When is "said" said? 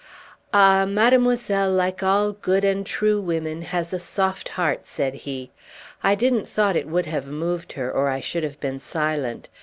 4.87-5.13